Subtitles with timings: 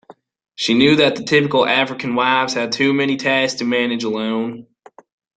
[0.55, 4.65] She knew that the typical African wives had too many tasks to manage alone.